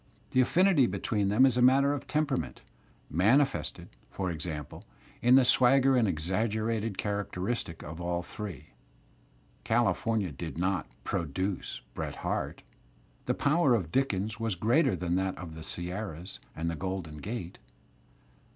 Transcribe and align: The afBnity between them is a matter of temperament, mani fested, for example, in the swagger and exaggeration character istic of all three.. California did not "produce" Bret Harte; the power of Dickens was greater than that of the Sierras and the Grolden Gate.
The 0.31 0.41
afBnity 0.41 0.89
between 0.89 1.29
them 1.29 1.45
is 1.45 1.57
a 1.57 1.61
matter 1.61 1.93
of 1.93 2.07
temperament, 2.07 2.61
mani 3.07 3.43
fested, 3.43 3.89
for 4.09 4.31
example, 4.31 4.83
in 5.21 5.35
the 5.35 5.45
swagger 5.45 5.95
and 5.95 6.07
exaggeration 6.07 6.95
character 6.95 7.41
istic 7.41 7.83
of 7.83 8.01
all 8.01 8.23
three.. 8.23 8.69
California 9.63 10.31
did 10.31 10.57
not 10.57 10.87
"produce" 11.03 11.81
Bret 11.93 12.15
Harte; 12.25 12.63
the 13.27 13.35
power 13.35 13.75
of 13.75 13.91
Dickens 13.91 14.39
was 14.39 14.55
greater 14.55 14.95
than 14.95 15.13
that 15.17 15.37
of 15.37 15.53
the 15.53 15.61
Sierras 15.61 16.39
and 16.55 16.67
the 16.67 16.75
Grolden 16.75 17.17
Gate. 17.21 17.59